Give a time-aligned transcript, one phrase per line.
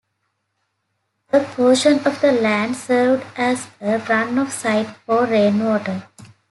[1.31, 6.07] A portion of the land served as a run-off site for rainwater.